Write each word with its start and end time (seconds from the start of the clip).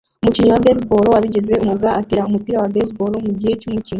Umukinnyi 0.21 0.51
wa 0.53 0.63
baseball 0.65 1.05
wabigize 1.13 1.53
umwuga 1.57 1.89
atera 1.99 2.27
umupira 2.29 2.57
wa 2.59 2.71
baseball 2.75 3.13
mugihe 3.25 3.53
cyumukino 3.59 3.89